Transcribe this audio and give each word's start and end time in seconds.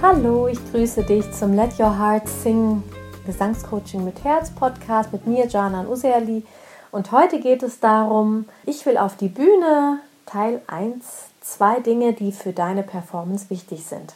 Hallo, 0.00 0.46
ich 0.46 0.60
grüße 0.70 1.02
dich 1.02 1.28
zum 1.32 1.54
Let 1.54 1.76
Your 1.80 1.98
Heart 1.98 2.28
Sing 2.28 2.84
Gesangscoaching 3.26 4.04
mit 4.04 4.22
Herz 4.22 4.48
Podcast 4.52 5.12
mit 5.12 5.26
mir, 5.26 5.48
Janan 5.48 5.88
Userli. 5.88 6.46
Und 6.92 7.10
heute 7.10 7.40
geht 7.40 7.64
es 7.64 7.80
darum, 7.80 8.44
ich 8.64 8.86
will 8.86 8.96
auf 8.96 9.16
die 9.16 9.28
Bühne, 9.28 9.98
Teil 10.24 10.62
1, 10.68 11.04
zwei 11.40 11.80
Dinge, 11.80 12.12
die 12.12 12.30
für 12.30 12.52
deine 12.52 12.84
Performance 12.84 13.50
wichtig 13.50 13.84
sind. 13.86 14.14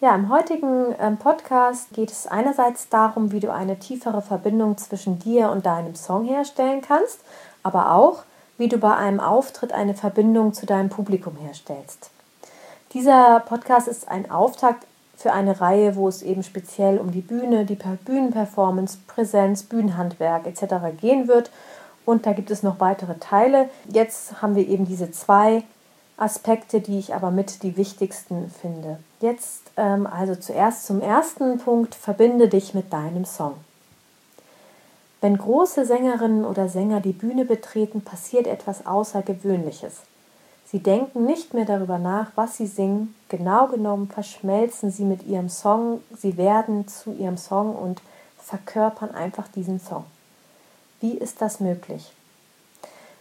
Ja, 0.00 0.14
im 0.14 0.30
heutigen 0.30 0.94
ähm, 1.00 1.16
Podcast 1.16 1.92
geht 1.92 2.12
es 2.12 2.28
einerseits 2.28 2.88
darum, 2.88 3.32
wie 3.32 3.40
du 3.40 3.52
eine 3.52 3.80
tiefere 3.80 4.22
Verbindung 4.22 4.78
zwischen 4.78 5.18
dir 5.18 5.50
und 5.50 5.66
deinem 5.66 5.96
Song 5.96 6.24
herstellen 6.24 6.80
kannst, 6.80 7.18
aber 7.64 7.90
auch, 7.90 8.22
wie 8.56 8.68
du 8.68 8.78
bei 8.78 8.94
einem 8.94 9.18
Auftritt 9.18 9.72
eine 9.72 9.94
Verbindung 9.94 10.54
zu 10.54 10.64
deinem 10.64 10.90
Publikum 10.90 11.34
herstellst. 11.38 12.10
Dieser 12.96 13.40
Podcast 13.40 13.88
ist 13.88 14.08
ein 14.08 14.30
Auftakt 14.30 14.86
für 15.18 15.34
eine 15.34 15.60
Reihe, 15.60 15.96
wo 15.96 16.08
es 16.08 16.22
eben 16.22 16.42
speziell 16.42 16.96
um 16.96 17.10
die 17.10 17.20
Bühne, 17.20 17.66
die 17.66 17.74
Bühnenperformance, 17.74 18.96
Präsenz, 19.06 19.64
Bühnenhandwerk 19.64 20.46
etc. 20.46 20.96
gehen 20.98 21.28
wird. 21.28 21.50
Und 22.06 22.24
da 22.24 22.32
gibt 22.32 22.50
es 22.50 22.62
noch 22.62 22.80
weitere 22.80 23.18
Teile. 23.18 23.68
Jetzt 23.92 24.40
haben 24.40 24.54
wir 24.54 24.66
eben 24.66 24.86
diese 24.86 25.10
zwei 25.10 25.62
Aspekte, 26.16 26.80
die 26.80 26.98
ich 26.98 27.14
aber 27.14 27.30
mit 27.30 27.62
die 27.62 27.76
wichtigsten 27.76 28.50
finde. 28.62 28.98
Jetzt 29.20 29.64
ähm, 29.76 30.06
also 30.06 30.34
zuerst 30.34 30.86
zum 30.86 31.02
ersten 31.02 31.58
Punkt, 31.58 31.94
verbinde 31.94 32.48
dich 32.48 32.72
mit 32.72 32.94
deinem 32.94 33.26
Song. 33.26 33.56
Wenn 35.20 35.36
große 35.36 35.84
Sängerinnen 35.84 36.46
oder 36.46 36.70
Sänger 36.70 37.02
die 37.02 37.12
Bühne 37.12 37.44
betreten, 37.44 38.00
passiert 38.00 38.46
etwas 38.46 38.86
Außergewöhnliches. 38.86 40.00
Sie 40.66 40.80
denken 40.80 41.24
nicht 41.26 41.54
mehr 41.54 41.64
darüber 41.64 41.98
nach, 41.98 42.32
was 42.34 42.56
sie 42.56 42.66
singen. 42.66 43.14
Genau 43.28 43.68
genommen 43.68 44.08
verschmelzen 44.08 44.90
sie 44.90 45.04
mit 45.04 45.24
ihrem 45.26 45.48
Song, 45.48 46.00
sie 46.16 46.36
werden 46.36 46.88
zu 46.88 47.12
ihrem 47.12 47.36
Song 47.36 47.76
und 47.76 48.02
verkörpern 48.38 49.12
einfach 49.12 49.48
diesen 49.48 49.80
Song. 49.80 50.04
Wie 51.00 51.12
ist 51.12 51.40
das 51.40 51.60
möglich? 51.60 52.12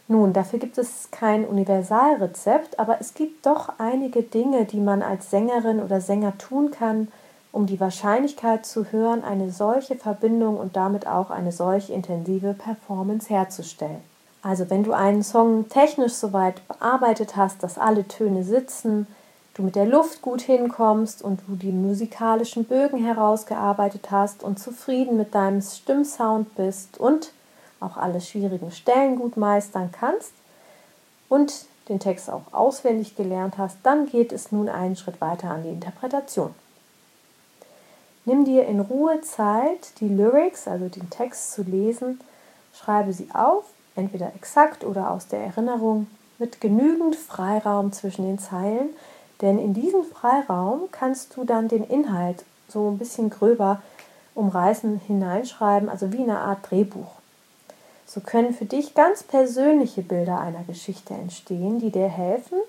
Nun, 0.08 0.34
dafür 0.34 0.60
gibt 0.60 0.78
es 0.78 1.10
kein 1.12 1.46
Universalrezept, 1.46 2.80
aber 2.80 3.00
es 3.00 3.14
gibt 3.14 3.46
doch 3.46 3.74
einige 3.80 4.22
Dinge, 4.22 4.66
die 4.66 4.80
man 4.80 5.02
als 5.02 5.32
Sängerin 5.32 5.82
oder 5.82 6.00
Sänger 6.00 6.38
tun 6.38 6.72
kann, 6.72 7.08
um 7.52 7.66
die 7.66 7.80
Wahrscheinlichkeit 7.80 8.66
zu 8.66 8.92
hören, 8.92 9.24
eine 9.24 9.50
solche 9.52 9.96
Verbindung 9.96 10.58
und 10.58 10.76
damit 10.76 11.08
auch 11.08 11.32
eine 11.32 11.52
solch 11.52 11.90
intensive 11.90 12.54
Performance 12.54 13.30
herzustellen. 13.30 14.02
Also 14.46 14.70
wenn 14.70 14.84
du 14.84 14.94
einen 14.94 15.24
Song 15.24 15.70
technisch 15.70 16.14
soweit 16.14 16.62
bearbeitet 16.68 17.36
hast, 17.36 17.64
dass 17.64 17.80
alle 17.80 18.08
Töne 18.08 18.44
sitzen, 18.44 19.08
du 19.56 19.64
mit 19.64 19.76
der 19.76 19.88
Luft 19.88 20.22
gut 20.22 20.42
hinkommst 20.42 21.24
und 21.24 21.40
du 21.48 21.56
die 21.56 21.72
musikalischen 21.72 22.64
Bögen 22.64 23.04
herausgearbeitet 23.04 24.12
hast 24.12 24.44
und 24.44 24.60
zufrieden 24.60 25.18
mit 25.18 25.34
deinem 25.34 25.64
Stimmsound 25.64 26.54
bist 26.54 27.00
und 27.00 27.32
auch 27.80 27.98
alle 27.98 28.22
schwierigen 28.22 28.70
Stellen 28.70 29.16
gut 29.16 29.36
meistern 29.36 29.90
kannst 29.92 30.34
und 31.28 31.66
den 31.90 32.00
Text 32.00 32.30
auch 32.30 32.44
auswendig 32.52 33.16
gelernt 33.16 33.58
hast, 33.58 33.78
dann 33.82 34.06
geht 34.06 34.32
es 34.32 34.52
nun 34.52 34.70
einen 34.70 34.96
Schritt 34.96 35.22
weiter 35.22 35.50
an 35.50 35.64
die 35.64 35.70
Interpretation. 35.70 36.54
Nimm 38.26 38.46
dir 38.46 38.68
in 38.68 38.80
Ruhe 38.80 39.22
Zeit, 39.22 40.00
die 40.00 40.08
Lyrics, 40.08 40.68
also 40.68 40.88
den 40.88 41.10
Text 41.10 41.54
zu 41.54 41.64
lesen, 41.64 42.20
schreibe 42.74 43.12
sie 43.12 43.30
auf 43.34 43.64
entweder 43.96 44.34
exakt 44.36 44.84
oder 44.84 45.12
aus 45.12 45.28
der 45.28 45.40
Erinnerung, 45.40 46.08
mit 46.38 46.60
genügend 46.60 47.16
Freiraum 47.16 47.94
zwischen 47.94 48.26
den 48.26 48.40
Zeilen, 48.40 48.90
denn 49.42 49.58
in 49.58 49.74
diesem 49.74 50.04
Freiraum 50.04 50.90
kannst 50.92 51.36
du 51.36 51.44
dann 51.44 51.68
den 51.68 51.84
Inhalt 51.84 52.44
so 52.68 52.90
ein 52.90 52.98
bisschen 52.98 53.30
gröber 53.30 53.82
umreißen, 54.34 55.00
hineinschreiben, 55.08 55.90
also 55.90 56.12
wie 56.12 56.24
eine 56.24 56.40
Art 56.40 56.70
Drehbuch. 56.70 57.12
So 58.06 58.20
können 58.20 58.54
für 58.54 58.66
dich 58.66 58.94
ganz 58.94 59.24
persönliche 59.24 60.02
Bilder 60.02 60.40
einer 60.40 60.64
Geschichte 60.64 61.14
entstehen, 61.14 61.80
die 61.80 61.90
dir 61.90 62.08
helfen, 62.08 62.60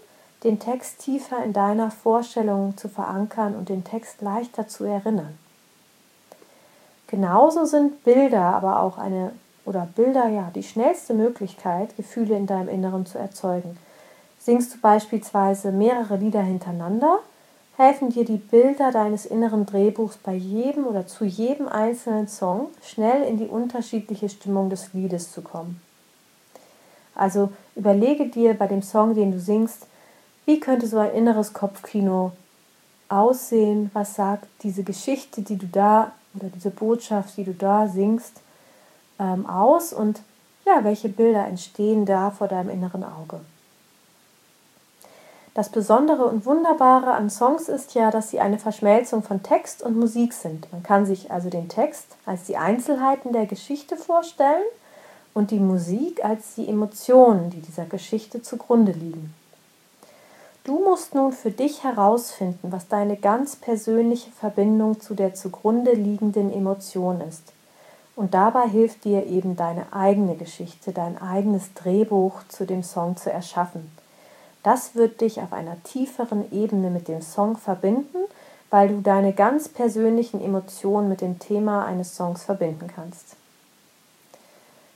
den 0.45 0.59
Text 0.59 1.01
tiefer 1.01 1.43
in 1.45 1.53
deiner 1.53 1.91
Vorstellung 1.91 2.77
zu 2.77 2.89
verankern 2.89 3.55
und 3.55 3.69
den 3.69 3.85
Text 3.85 4.23
leichter 4.23 4.69
zu 4.69 4.85
erinnern. 4.85 5.37
Genauso 7.09 7.65
sind 7.65 8.05
Bilder 8.05 8.43
aber 8.43 8.81
auch 8.81 8.99
eine 8.99 9.33
oder 9.67 9.89
Bilder 9.95 10.29
ja 10.29 10.51
die 10.55 10.63
schnellste 10.63 11.13
Möglichkeit, 11.13 11.97
Gefühle 11.97 12.37
in 12.37 12.47
deinem 12.47 12.69
Inneren 12.69 13.05
zu 13.05 13.19
erzeugen. 13.19 13.77
Singst 14.39 14.75
du 14.75 14.81
beispielsweise 14.81 15.73
mehrere 15.73 16.17
Lieder 16.17 16.41
hintereinander, 16.41 17.19
helfen 17.77 18.11
dir 18.11 18.25
die 18.25 18.39
Bilder 18.39 18.91
deines 18.93 19.27
inneren 19.27 19.67
Drehbuchs 19.67 20.17
bei 20.17 20.35
jedem 20.35 20.87
oder 20.87 21.07
zu 21.07 21.25
jedem 21.25 21.69
einzelnen 21.69 22.29
Song 22.29 22.69
schnell 22.83 23.23
in 23.25 23.37
die 23.37 23.49
unterschiedliche 23.49 24.29
Stimmung 24.29 24.71
des 24.71 24.95
Liedes 24.95 25.33
zu 25.33 25.43
kommen. 25.43 25.81
Also 27.15 27.51
überlege 27.75 28.29
dir 28.29 28.55
bei 28.55 28.67
dem 28.67 28.83
Song, 28.83 29.15
den 29.15 29.33
du 29.33 29.41
singst, 29.41 29.87
wie 30.45 30.61
könnte 30.61 30.87
so 30.87 30.99
ein 30.99 31.13
inneres 31.13 31.53
Kopfkino 31.53 32.33
aussehen? 33.09 33.91
Was 33.95 34.15
sagt 34.15 34.47
diese 34.63 34.85
Geschichte, 34.85 35.43
die 35.43 35.57
du 35.57 35.67
da 35.67 36.13
oder 36.35 36.49
diese 36.55 36.71
Botschaft, 36.71 37.37
die 37.37 37.45
du 37.45 37.53
da 37.53 37.89
singst? 37.89 38.41
Ähm, 39.19 39.47
aus 39.47 39.93
und 39.93 40.21
ja, 40.65 40.83
welche 40.83 41.09
Bilder 41.09 41.47
entstehen 41.47 42.07
da 42.07 42.31
vor 42.31 42.49
deinem 42.49 42.71
inneren 42.71 43.05
Auge. 43.05 43.41
Das 45.55 45.71
Besondere 45.71 46.27
und 46.27 46.45
Wunderbare 46.45 47.13
an 47.13 47.31
Songs 47.31 47.71
ist 47.71 47.95
ja, 47.95 48.11
dass 48.11 48.31
sie 48.31 48.41
eine 48.41 48.59
Verschmelzung 48.59 49.23
von 49.23 49.43
Text 49.43 49.83
und 49.83 49.97
Musik 49.97 50.35
sind. 50.35 50.71
Man 50.71 50.83
kann 50.83 51.07
sich 51.07 51.31
also 51.31 51.49
den 51.49 51.71
Text 51.71 52.09
als 52.27 52.45
die 52.45 52.59
Einzelheiten 52.59 53.33
der 53.33 53.47
Geschichte 53.47 53.97
vorstellen 53.97 54.65
und 55.33 55.51
die 55.51 55.59
Musik 55.59 56.23
als 56.23 56.57
die 56.57 56.69
Emotionen, 56.69 57.49
die 57.49 57.61
dieser 57.61 57.87
Geschichte 57.87 58.43
zugrunde 58.43 58.93
liegen. 58.93 59.35
Du 60.65 60.79
musst 60.81 61.15
nun 61.15 61.33
für 61.33 61.53
dich 61.53 61.85
herausfinden, 61.85 62.73
was 62.73 62.89
deine 62.89 63.17
ganz 63.17 63.57
persönliche 63.57 64.33
Verbindung 64.33 65.01
zu 65.01 65.15
der 65.15 65.33
zugrunde 65.33 65.93
liegenden 65.93 66.53
Emotion 66.53 67.23
ist. 67.23 67.55
Und 68.17 68.33
dabei 68.33 68.67
hilft 68.67 69.05
dir 69.05 69.27
eben 69.27 69.57
deine 69.57 69.93
eigene 69.93 70.37
Geschichte, 70.37 70.93
dein 70.93 71.21
eigenes 71.21 71.75
Drehbuch 71.75 72.41
zu 72.49 72.65
dem 72.65 72.83
Song 72.83 73.17
zu 73.19 73.31
erschaffen. 73.31 73.93
Das 74.63 74.97
wird 74.97 75.21
dich 75.21 75.41
auf 75.41 75.53
einer 75.53 75.81
tieferen 75.85 76.51
Ebene 76.51 76.91
mit 76.91 77.09
dem 77.09 77.21
Song 77.21 77.57
verbinden, 77.57 78.19
weil 78.71 78.89
du 78.89 79.01
deine 79.01 79.33
ganz 79.33 79.69
persönlichen 79.69 80.43
Emotionen 80.43 81.09
mit 81.09 81.21
dem 81.21 81.39
Thema 81.39 81.85
eines 81.85 82.17
Songs 82.17 82.43
verbinden 82.43 82.89
kannst. 82.93 83.37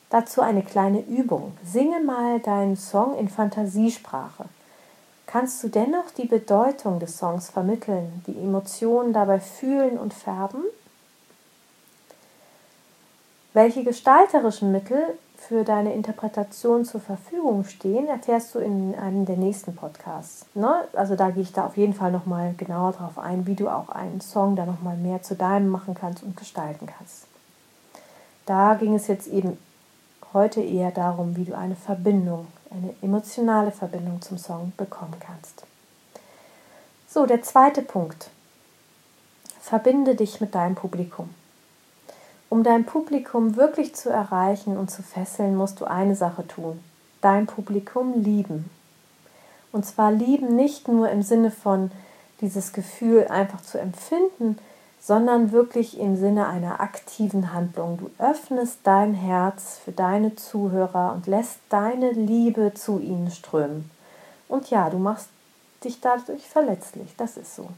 Dazu 0.09 0.41
eine 0.41 0.63
kleine 0.63 1.01
Übung. 1.03 1.53
Singe 1.65 2.01
mal 2.01 2.41
deinen 2.41 2.77
Song 2.77 3.17
in 3.17 3.29
Fantasiesprache. 3.29 4.47
Kannst 5.27 5.63
du 5.63 5.69
dennoch 5.69 6.11
die 6.17 6.27
Bedeutung 6.27 6.99
des 6.99 7.17
Songs 7.19 7.51
vermitteln, 7.51 8.25
die 8.27 8.37
Emotionen 8.37 9.13
dabei 9.13 9.39
fühlen 9.39 9.99
und 9.99 10.13
färben? 10.13 10.65
Welche 13.53 13.83
gestalterischen 13.83 14.71
Mittel 14.71 15.19
für 15.37 15.65
deine 15.65 15.93
Interpretation 15.93 16.85
zur 16.85 17.01
Verfügung 17.01 17.65
stehen, 17.65 18.07
erfährst 18.07 18.55
du 18.55 18.61
in 18.61 18.95
einem 18.95 19.27
der 19.27 19.37
nächsten 19.37 19.75
Podcasts. 19.75 20.47
Ne? 20.55 20.85
Also 20.93 21.17
da 21.17 21.31
gehe 21.31 21.43
ich 21.43 21.53
da 21.53 21.67
auf 21.67 21.77
jeden 21.77 21.95
Fall 21.95 22.13
nochmal 22.13 22.55
genauer 22.57 22.93
drauf 22.93 23.19
ein, 23.19 23.49
wie 23.49 23.57
du 23.57 23.69
auch 23.69 23.89
einen 23.89 24.21
Song 24.21 24.55
da 24.55 24.67
nochmal 24.67 24.97
mehr 24.97 25.23
zu 25.23 25.35
deinem 25.35 25.69
machen 25.69 25.95
kannst 25.95 26.23
und 26.23 26.37
gestalten 26.37 26.87
kannst. 26.87 27.27
Da 28.47 28.75
ging 28.75 28.95
es 28.95 29.09
jetzt 29.09 29.27
eben 29.27 29.59
heute 30.33 30.61
eher 30.61 30.93
darum, 30.93 31.35
wie 31.37 31.45
du 31.45 31.57
eine 31.57 31.75
Verbindung, 31.75 32.47
eine 32.71 32.95
emotionale 33.03 33.73
Verbindung 33.73 34.23
zum 34.23 34.39
Song 34.39 34.73
bekommen 34.77 35.17
kannst. 35.19 35.65
So, 37.09 37.27
der 37.27 37.43
zweite 37.43 37.83
Punkt. 37.83 38.31
Verbinde 39.61 40.15
dich 40.15 40.41
mit 40.41 40.55
deinem 40.55 40.77
Publikum. 40.77 41.31
Um 42.51 42.65
dein 42.65 42.85
Publikum 42.85 43.55
wirklich 43.57 43.95
zu 43.95 44.11
erreichen 44.11 44.77
und 44.77 44.91
zu 44.91 45.05
fesseln, 45.05 45.57
musst 45.57 45.81
du 45.81 45.85
eine 45.85 46.17
Sache 46.17 46.47
tun. 46.47 46.83
Dein 47.21 47.47
Publikum 47.47 48.23
lieben. 48.23 48.69
Und 49.71 49.87
zwar 49.87 50.11
lieben 50.11 50.57
nicht 50.57 50.89
nur 50.89 51.09
im 51.11 51.23
Sinne 51.23 51.53
von 51.53 51.93
dieses 52.41 52.73
Gefühl 52.73 53.29
einfach 53.29 53.63
zu 53.63 53.79
empfinden, 53.79 54.59
sondern 55.01 55.53
wirklich 55.53 56.01
im 56.01 56.17
Sinne 56.17 56.49
einer 56.49 56.81
aktiven 56.81 57.53
Handlung. 57.53 57.99
Du 57.99 58.11
öffnest 58.19 58.79
dein 58.83 59.15
Herz 59.15 59.79
für 59.85 59.93
deine 59.93 60.35
Zuhörer 60.35 61.13
und 61.15 61.29
lässt 61.29 61.59
deine 61.69 62.11
Liebe 62.11 62.75
zu 62.75 62.99
ihnen 62.99 63.31
strömen. 63.31 63.89
Und 64.49 64.71
ja, 64.71 64.91
du 64.91 64.99
machst 64.99 65.29
dich 65.85 66.01
dadurch 66.01 66.49
verletzlich, 66.49 67.15
das 67.17 67.37
ist 67.37 67.55
so. 67.55 67.69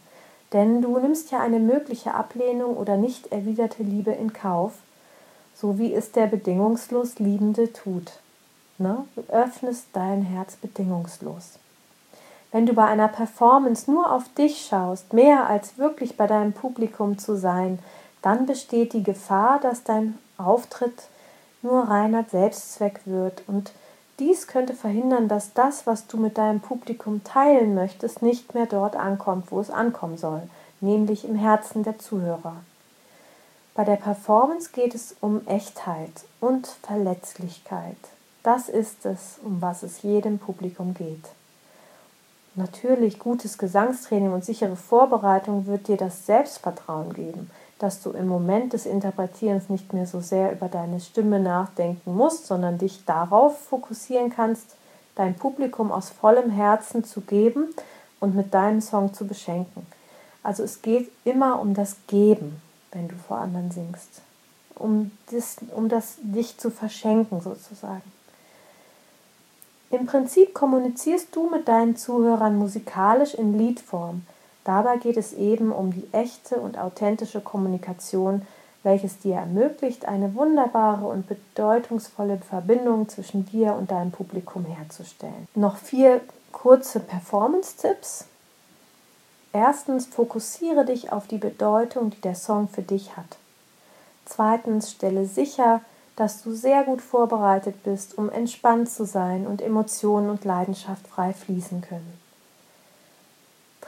Denn 0.53 0.83
du 0.83 0.99
nimmst 0.99 1.31
ja 1.31 1.41
eine 1.41 1.59
mögliche 1.59 2.15
Ablehnung 2.15 2.77
oder 2.77 2.97
nicht 2.97 3.33
erwiderte 3.33 3.83
Liebe 3.83 4.11
in 4.13 4.33
Kauf, 4.33 4.73
so 5.55 5.79
wie 5.79 5.95
es 5.95 6.13
der 6.13 6.27
bedingungslos 6.27 7.19
Liebende 7.19 7.73
tut. 7.73 8.13
Ne? 8.79 9.05
Du 9.15 9.23
öffnest 9.33 9.87
dein 9.93 10.23
Herz 10.23 10.57
bedingungslos. 10.57 11.59
Wenn 12.51 12.67
du 12.67 12.75
bei 12.75 12.85
einer 12.85 13.09
Performance 13.09 13.91
nur 13.91 14.13
auf 14.13 14.25
dich 14.37 14.67
schaust, 14.67 15.15
mehr 15.15 15.47
als 15.47 15.79
wirklich 15.79 16.17
bei 16.17 16.27
deinem 16.27 16.53
Publikum 16.53 17.19
zu 17.19 17.37
sein, 17.37 17.79
dann 18.21 18.45
besteht 18.45 18.93
die 18.93 19.03
Gefahr, 19.03 19.59
dass 19.61 19.85
dein 19.85 20.19
Auftritt 20.37 21.09
nur 21.63 21.85
reiner 21.85 22.25
Selbstzweck 22.31 23.01
wird 23.07 23.43
und 23.47 23.73
dies 24.23 24.47
könnte 24.47 24.75
verhindern, 24.75 25.27
dass 25.27 25.53
das, 25.53 25.85
was 25.85 26.07
du 26.07 26.17
mit 26.17 26.39
deinem 26.39 26.61
Publikum 26.61 27.25
teilen 27.25 27.75
möchtest, 27.75 28.23
nicht 28.23 28.55
mehr 28.55 28.67
dort 28.67 28.95
ankommt, 28.95 29.51
wo 29.51 29.59
es 29.59 29.71
ankommen 29.71 30.17
soll, 30.17 30.43
nämlich 30.81 31.25
im 31.25 31.35
Herzen 31.35 31.83
der 31.83 31.99
Zuhörer. 31.99 32.57
Bei 33.75 33.85
der 33.85 33.97
Performance 33.97 34.71
geht 34.73 34.95
es 34.95 35.17
um 35.21 35.47
Echtheit 35.49 36.13
und 36.41 36.69
Verletzlichkeit. 36.69 37.97
Das 38.45 38.69
ist 38.69 39.05
es, 39.07 39.39
um 39.43 39.61
was 39.61 39.83
es 39.83 40.03
jedem 40.03 40.39
Publikum 40.39 40.95
geht. 40.95 41.25
Natürlich 42.55 43.19
gutes 43.19 43.59
Gesangstraining 43.59 44.33
und 44.33 44.45
sichere 44.45 44.77
Vorbereitung 44.77 45.67
wird 45.67 45.89
dir 45.89 45.97
das 45.97 46.27
Selbstvertrauen 46.27 47.13
geben, 47.13 47.51
dass 47.83 48.01
du 48.01 48.11
im 48.11 48.29
Moment 48.29 48.75
des 48.75 48.87
Interpretierens 48.87 49.69
nicht 49.69 49.93
mehr 49.93 50.07
so 50.07 50.21
sehr 50.21 50.53
über 50.53 50.69
deine 50.69 51.01
Stimme 51.01 51.41
nachdenken 51.41 52.15
musst, 52.15 52.47
sondern 52.47 52.79
dich 52.79 53.05
darauf 53.05 53.59
fokussieren 53.59 54.31
kannst, 54.31 54.77
dein 55.17 55.35
Publikum 55.35 55.91
aus 55.91 56.09
vollem 56.09 56.51
Herzen 56.51 57.03
zu 57.03 57.23
geben 57.23 57.75
und 58.21 58.37
mit 58.37 58.55
deinem 58.55 58.81
Song 58.81 59.13
zu 59.13 59.27
beschenken. 59.27 59.85
Also 60.45 60.63
es 60.63 60.81
geht 60.81 61.11
immer 61.25 61.61
um 61.61 61.75
das 61.75 61.97
Geben, 62.07 62.63
wenn 62.93 63.09
du 63.09 63.17
vor 63.17 63.39
anderen 63.39 63.73
singst, 63.73 64.23
um 64.77 65.11
das, 65.33 65.57
um 65.75 65.89
das 65.89 66.19
dich 66.21 66.59
zu 66.59 66.71
verschenken 66.71 67.41
sozusagen. 67.41 68.13
Im 69.91 70.07
Prinzip 70.07 70.55
kommunizierst 70.55 71.35
du 71.35 71.51
mit 71.51 71.67
deinen 71.67 71.97
Zuhörern 71.97 72.57
musikalisch 72.57 73.35
in 73.35 73.59
Liedform. 73.59 74.23
Dabei 74.65 74.97
geht 74.97 75.17
es 75.17 75.33
eben 75.33 75.73
um 75.73 75.93
die 75.93 76.09
echte 76.13 76.57
und 76.57 76.79
authentische 76.79 77.41
Kommunikation, 77.41 78.43
welches 78.83 79.19
dir 79.19 79.37
ermöglicht, 79.37 80.07
eine 80.07 80.35
wunderbare 80.35 81.07
und 81.07 81.27
bedeutungsvolle 81.29 82.39
Verbindung 82.39 83.09
zwischen 83.09 83.47
dir 83.47 83.75
und 83.75 83.91
deinem 83.91 84.11
Publikum 84.11 84.65
herzustellen. 84.65 85.49
Noch 85.55 85.77
vier 85.77 86.21
kurze 86.53 87.01
Performance-Tipps. 87.01 88.27
Erstens, 89.53 90.07
fokussiere 90.07 90.85
dich 90.85 91.13
auf 91.13 91.27
die 91.27 91.39
Bedeutung, 91.39 92.11
die 92.11 92.21
der 92.21 92.35
Song 92.35 92.69
für 92.69 92.83
dich 92.83 93.17
hat. 93.17 93.37
Zweitens, 94.25 94.91
stelle 94.91 95.27
sicher, 95.27 95.81
dass 96.17 96.43
du 96.43 96.53
sehr 96.53 96.85
gut 96.85 97.03
vorbereitet 97.03 97.83
bist, 97.83 98.17
um 98.17 98.31
entspannt 98.31 98.91
zu 98.91 99.05
sein 99.05 99.47
und 99.47 99.61
Emotionen 99.61 100.31
und 100.31 100.45
Leidenschaft 100.45 101.07
frei 101.07 101.33
fließen 101.33 101.81
können. 101.83 102.22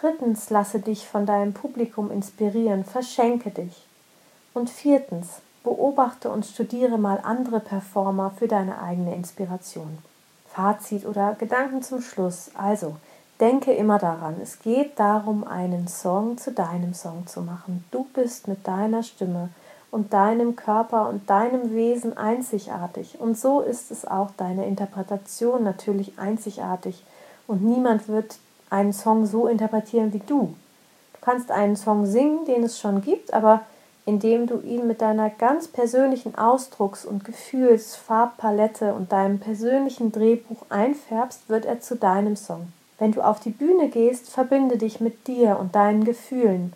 Drittens, 0.01 0.51
lasse 0.51 0.81
dich 0.81 1.07
von 1.07 1.25
deinem 1.25 1.55
Publikum 1.55 2.11
inspirieren, 2.11 2.85
verschenke 2.85 3.51
dich. 3.51 3.87
Und 4.53 4.71
viertens, 4.71 5.41
beobachte 5.63 6.31
und 6.31 6.45
studiere 6.45 6.99
mal 6.99 7.21
andere 7.23 7.61
Performer 7.61 8.33
für 8.39 8.49
deine 8.49 8.81
eigene 8.81 9.15
Inspiration. 9.15 9.99
Fazit 10.49 11.07
oder 11.07 11.35
Gedanken 11.35 11.83
zum 11.83 12.01
Schluss. 12.01 12.51
Also, 12.57 12.97
denke 13.41 13.73
immer 13.73 13.99
daran, 13.99 14.37
es 14.41 14.61
geht 14.61 14.99
darum, 15.01 15.45
einen 15.45 15.89
Song 15.89 16.39
zu 16.39 16.53
deinem 16.53 16.95
Song 16.95 17.27
zu 17.27 17.41
machen. 17.41 17.85
Du 17.91 18.07
bist 18.15 18.47
mit 18.47 18.67
deiner 18.67 19.03
Stimme 19.03 19.49
und 19.91 20.13
deinem 20.13 20.55
Körper 20.55 21.09
und 21.09 21.29
deinem 21.31 21.73
Wesen 21.73 22.17
einzigartig. 22.17 23.21
Und 23.21 23.39
so 23.39 23.61
ist 23.61 23.91
es 23.91 24.05
auch 24.05 24.31
deine 24.37 24.67
Interpretation 24.67 25.63
natürlich 25.65 26.19
einzigartig. 26.19 27.05
Und 27.47 27.63
niemand 27.63 28.09
wird 28.09 28.37
einen 28.71 28.93
Song 28.93 29.27
so 29.27 29.47
interpretieren 29.47 30.13
wie 30.13 30.23
du. 30.27 30.55
Du 31.13 31.21
kannst 31.21 31.51
einen 31.51 31.77
Song 31.77 32.07
singen, 32.07 32.45
den 32.45 32.65
es 32.65 32.79
schon 32.79 33.03
gibt, 33.03 33.33
aber 33.33 33.61
indem 34.07 34.47
du 34.47 34.61
ihn 34.61 34.87
mit 34.87 35.01
deiner 35.01 35.31
ganz 35.31 35.69
persönlichen 35.69 36.35
Ausdrucks- 36.35 37.07
und 37.07 37.25
Gefühlsfarbpalette 37.25 38.93
und 38.95 39.13
deinem 39.13 39.39
persönlichen 39.39 40.13
Drehbuch 40.13 40.67
einfärbst, 40.69 41.49
wird 41.49 41.65
er 41.65 41.81
zu 41.81 41.97
deinem 41.97 42.37
Song. 42.37 42.69
Wenn 42.99 43.13
du 43.13 43.23
auf 43.23 43.41
die 43.41 43.51
Bühne 43.51 43.89
gehst, 43.89 44.29
verbinde 44.29 44.77
dich 44.77 45.01
mit 45.01 45.27
dir 45.27 45.59
und 45.59 45.75
deinen 45.75 46.05
Gefühlen 46.05 46.75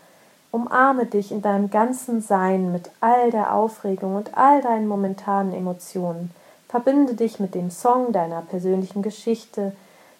Umarme 0.50 1.05
dich 1.05 1.31
in 1.31 1.43
deinem 1.43 1.69
ganzen 1.69 2.23
Sein 2.23 2.73
mit 2.73 2.90
all 3.00 3.31
der 3.31 3.55
Aufregung 3.55 4.17
und 4.17 4.37
all 4.37 4.62
deinen 4.62 4.87
momentanen 4.87 5.52
Emotionen. 5.52 6.31
Verbinde 6.69 7.14
dich 7.14 7.38
mit 7.38 7.55
dem 7.55 7.70
Song 7.70 8.12
deiner 8.12 8.40
persönlichen 8.43 9.02
Geschichte. 9.02 9.73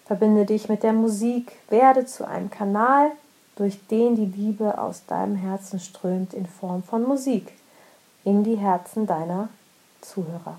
Verbinde 0.09 0.43
dich 0.47 0.69
mit 0.69 0.81
der 0.81 0.93
Musik. 0.93 1.51
Werde 1.69 2.03
zu 2.03 2.27
einem 2.27 2.49
Kanal, 2.49 3.11
durch 3.55 3.85
den 3.89 4.15
die 4.15 4.25
Liebe 4.25 4.79
aus 4.79 5.05
deinem 5.05 5.35
Herzen 5.35 5.79
strömt 5.79 6.33
in 6.33 6.47
Form 6.47 6.81
von 6.81 7.03
Musik 7.03 7.51
in 8.23 8.43
die 8.43 8.55
Herzen 8.55 9.05
deiner 9.05 9.49
Zuhörer. 10.01 10.57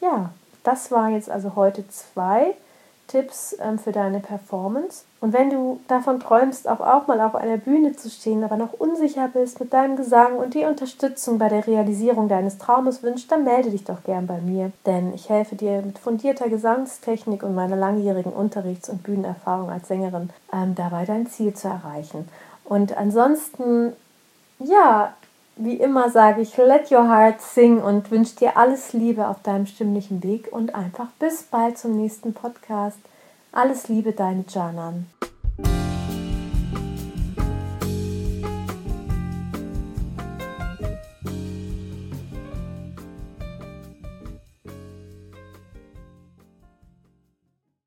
Ja, 0.00 0.30
das 0.62 0.90
waren 0.92 1.12
jetzt 1.12 1.28
also 1.28 1.56
heute 1.56 1.86
zwei 1.88 2.54
Tipps 3.06 3.56
ähm, 3.60 3.78
für 3.78 3.92
deine 3.92 4.20
Performance. 4.20 5.04
Und 5.20 5.32
wenn 5.32 5.50
du 5.50 5.80
davon 5.88 6.20
träumst, 6.20 6.68
auch, 6.68 6.80
auch 6.80 7.06
mal 7.06 7.20
auf 7.20 7.34
einer 7.34 7.56
Bühne 7.56 7.94
zu 7.94 8.10
stehen, 8.10 8.44
aber 8.44 8.56
noch 8.56 8.72
unsicher 8.72 9.28
bist 9.32 9.60
mit 9.60 9.72
deinem 9.72 9.96
Gesang 9.96 10.36
und 10.36 10.54
die 10.54 10.64
Unterstützung 10.64 11.38
bei 11.38 11.48
der 11.48 11.66
Realisierung 11.66 12.28
deines 12.28 12.58
Traumes 12.58 13.02
wünschst, 13.02 13.30
dann 13.30 13.44
melde 13.44 13.70
dich 13.70 13.84
doch 13.84 14.02
gern 14.04 14.26
bei 14.26 14.40
mir, 14.40 14.72
denn 14.86 15.14
ich 15.14 15.28
helfe 15.28 15.56
dir 15.56 15.82
mit 15.82 15.98
fundierter 15.98 16.48
Gesangstechnik 16.48 17.42
und 17.42 17.54
meiner 17.54 17.76
langjährigen 17.76 18.32
Unterrichts- 18.32 18.88
und 18.88 19.02
Bühnenerfahrung 19.02 19.70
als 19.70 19.88
Sängerin 19.88 20.30
ähm, 20.52 20.74
dabei 20.74 21.04
dein 21.04 21.26
Ziel 21.26 21.54
zu 21.54 21.68
erreichen. 21.68 22.28
Und 22.64 22.96
ansonsten, 22.96 23.92
ja, 24.58 25.14
wie 25.56 25.76
immer 25.76 26.10
sage 26.10 26.42
ich, 26.42 26.56
let 26.56 26.90
your 26.90 27.08
heart 27.08 27.40
sing 27.40 27.80
und 27.80 28.10
wünsche 28.10 28.36
dir 28.36 28.56
alles 28.56 28.92
Liebe 28.92 29.28
auf 29.28 29.42
deinem 29.42 29.66
stimmlichen 29.66 30.22
Weg 30.22 30.48
und 30.50 30.74
einfach 30.74 31.08
bis 31.18 31.44
bald 31.44 31.78
zum 31.78 31.96
nächsten 31.96 32.34
Podcast. 32.34 32.98
Alles 33.52 33.88
Liebe, 33.88 34.12
deine 34.12 34.44
Janan. 34.48 35.06